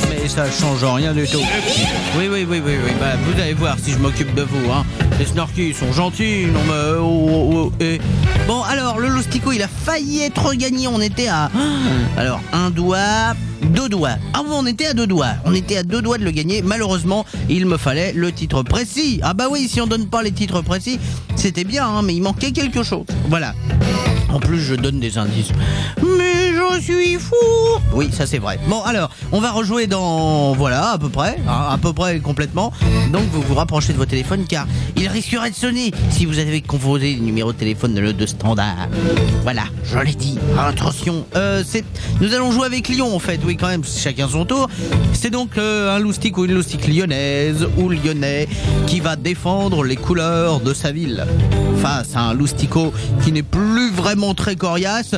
Mais 0.09 0.29
ça 0.29 0.49
change 0.51 0.85
rien 0.85 1.13
du 1.13 1.27
tout. 1.27 1.41
Oui, 2.17 2.29
oui, 2.31 2.47
oui, 2.49 2.63
oui, 2.65 2.73
oui. 2.85 2.93
Bah, 3.01 3.17
vous 3.25 3.41
allez 3.41 3.55
voir 3.55 3.77
si 3.83 3.91
je 3.91 3.99
m'occupe 3.99 4.33
de 4.37 4.43
vous. 4.43 4.71
Hein. 4.71 4.85
Les 5.19 5.27
snorkies 5.27 5.75
sont 5.75 5.93
gentils, 5.93 6.47
non 6.47 6.61
mais... 6.67 6.99
oh, 7.01 7.29
oh, 7.31 7.53
oh, 7.55 7.83
et- 7.83 8.01
Bon, 8.47 8.63
alors, 8.63 9.01
le 9.01 9.09
Loustico, 9.09 9.51
il 9.51 9.63
a 9.63 9.69
failli 9.69 10.21
être 10.21 10.55
gagné. 10.55 10.87
On 10.87 11.01
était 11.01 11.27
à... 11.27 11.51
Alors, 12.17 12.41
un 12.53 12.71
doigt... 12.71 13.35
Deux 13.61 13.89
doigts. 13.89 14.17
Ah 14.35 14.43
on 14.49 14.65
était 14.67 14.87
à 14.87 14.95
deux 14.95 15.09
doigts. 15.09 15.33
On 15.45 15.53
était 15.53 15.77
à 15.79 15.83
deux 15.83 16.01
doigts 16.01 16.17
de 16.17 16.25
le 16.25 16.31
gagner. 16.31 16.63
Malheureusement, 16.63 17.27
il 17.49 17.67
me 17.67 17.77
fallait 17.77 18.13
le 18.13 18.31
titre 18.31 18.63
précis. 18.63 19.19
Ah 19.25 19.35
bah 19.35 19.47
oui, 19.51 19.69
si 19.69 19.81
on 19.81 19.89
donne 19.89 20.07
pas 20.07 20.23
les 20.23 20.31
titres 20.31 20.63
précis, 20.63 21.01
c'était 21.35 21.65
bien, 21.65 21.85
hein, 21.87 22.03
mais 22.03 22.15
il 22.15 22.23
manquait 22.23 22.53
quelque 22.53 22.85
chose. 22.85 23.05
Voilà. 23.29 23.55
En 24.33 24.39
plus, 24.39 24.61
je 24.61 24.75
donne 24.77 25.01
des 25.01 25.19
indices. 25.19 25.49
Suis 26.81 27.17
fou 27.17 27.35
Oui, 27.93 28.09
ça 28.13 28.27
c'est 28.27 28.39
vrai. 28.39 28.59
Bon, 28.69 28.83
alors, 28.83 29.11
on 29.33 29.41
va 29.41 29.51
rejouer 29.51 29.87
dans... 29.87 30.53
Voilà, 30.55 30.93
à 30.93 30.99
peu 30.99 31.09
près. 31.09 31.39
hein, 31.47 31.67
à 31.71 31.77
peu 31.77 31.93
près 31.93 32.19
complètement. 32.21 32.73
Donc, 33.13 33.25
vous 33.33 33.43
vous 33.43 33.55
rapprochez 33.55 33.93
de 33.93 33.99
vos 33.99 34.07
téléphones, 34.07 34.45
car 34.49 34.67
il 34.97 35.09
risquerait 35.09 35.51
de 35.51 35.55
sonner 35.57 35.93
si 36.11 36.25
vous 36.25 36.39
avez 36.39 36.61
composé 36.63 37.15
le 37.15 37.21
numéro 37.23 37.53
de 37.53 37.59
téléphone 37.59 37.95
de, 37.95 38.13
de 38.13 38.27
standard. 38.27 38.89
Voilà, 39.43 39.65
je 39.85 39.99
l'ai 39.99 40.15
dit. 40.15 40.39
Attention. 40.59 41.27
Euh. 41.37 41.63
Nous 42.21 42.33
allons 42.35 42.53
jouer 42.53 42.67
avec 42.67 42.89
Lyon, 42.89 43.15
en 43.15 43.19
fait. 43.19 43.41
Oui, 43.45 43.57
quand 43.57 43.69
même, 43.69 43.83
chacun 43.85 44.29
son 44.29 44.45
tour. 44.45 44.69
C'est 45.13 45.31
donc 45.31 45.59
euh, 45.59 45.95
un 45.95 45.99
loustic 45.99 46.39
ou 46.39 46.45
une 46.45 46.55
loustique 46.55 46.87
lyonnaise 46.87 47.67
ou 47.77 47.89
lyonnais 47.91 48.49
qui 48.87 49.01
va 49.01 49.17
défendre 49.17 49.85
les 49.85 49.97
couleurs 49.97 50.61
de 50.61 50.73
sa 50.73 50.93
ville 50.93 51.27
face 51.83 52.15
à 52.15 52.21
un 52.21 52.35
loustico 52.35 52.93
qui 53.25 53.33
n'est 53.33 53.43
plus 53.43 53.91
vraiment 53.91 54.35
très 54.35 54.57
coriace 54.57 55.15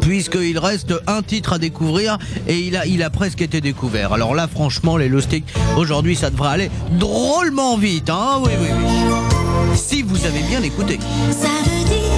puisqu'il 0.00 0.58
reste 0.58 0.94
un 1.06 1.22
titre 1.22 1.54
à 1.54 1.58
découvrir 1.58 2.18
et 2.48 2.58
il 2.58 3.02
a, 3.02 3.10
presque 3.10 3.42
été 3.42 3.60
découvert. 3.60 4.12
Alors 4.12 4.34
là, 4.34 4.48
franchement, 4.48 4.96
les 4.96 5.08
loustiques, 5.08 5.46
aujourd'hui, 5.76 6.16
ça 6.16 6.30
devrait 6.30 6.50
aller 6.50 6.70
drôlement 6.92 7.76
vite, 7.76 8.10
hein 8.10 8.40
Oui, 8.44 8.52
oui, 8.60 8.68
oui. 8.76 9.76
Si 9.76 10.02
vous 10.02 10.24
avez 10.24 10.42
bien 10.42 10.62
écouté. 10.62 10.98
Ça 11.30 11.48
veut 11.64 11.84
dire 11.88 12.14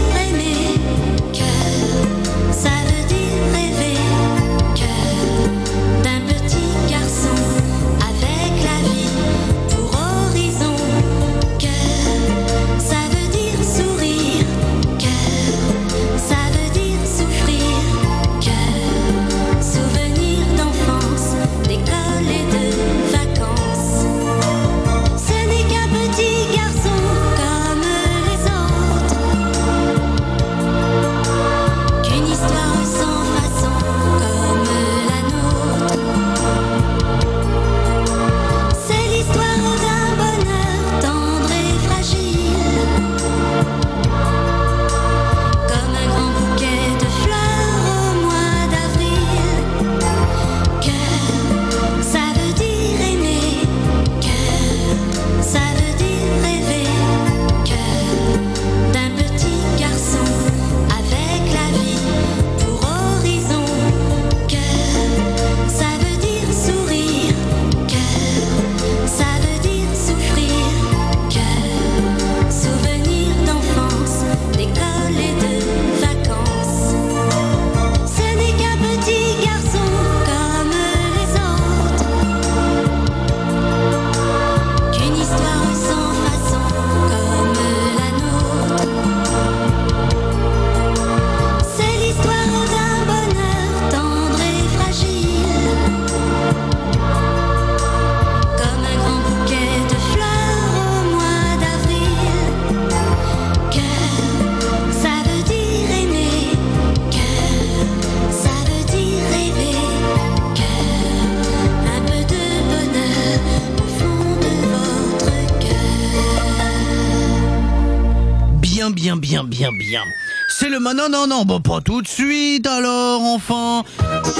bien, 119.56 119.72
bien. 119.72 120.04
C'est 120.48 120.68
le. 120.68 120.78
Non, 120.78 121.08
non, 121.10 121.26
non, 121.26 121.44
bon, 121.44 121.60
pas 121.60 121.80
tout 121.80 122.02
de 122.02 122.08
suite 122.08 122.66
alors, 122.66 123.22
enfin. 123.22 123.84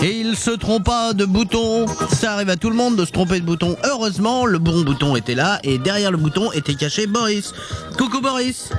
Et 0.02 0.20
il 0.20 0.36
se 0.36 0.50
trompa 0.50 1.12
de 1.14 1.24
bouton. 1.24 1.86
Ça 2.12 2.34
arrive 2.34 2.50
à 2.50 2.56
tout 2.56 2.70
le 2.70 2.76
monde 2.76 2.96
de 2.96 3.04
se 3.04 3.12
tromper 3.12 3.40
de 3.40 3.44
bouton. 3.44 3.76
Heureusement, 3.84 4.46
le 4.46 4.58
bon 4.58 4.82
bouton 4.82 5.16
était 5.16 5.34
là 5.34 5.58
et 5.64 5.78
derrière 5.78 6.10
le 6.10 6.18
bouton 6.18 6.52
était 6.52 6.74
caché 6.74 7.06
Boris. 7.06 7.52
Coucou 7.96 8.20
Boris. 8.20 8.70